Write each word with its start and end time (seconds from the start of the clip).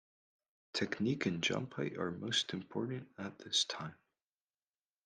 Technique 0.73 1.27
and 1.27 1.43
jump 1.43 1.75
height 1.75 1.95
are 1.95 2.09
most 2.09 2.53
important 2.55 3.07
at 3.19 3.37
this 3.37 3.65
time. 3.65 3.93